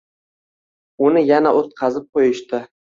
[1.09, 2.67] Uni yana o‘tqazib qo‘yishdi.